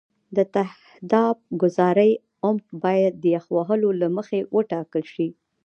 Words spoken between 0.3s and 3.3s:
د تهداب ګذارۍ عمق باید د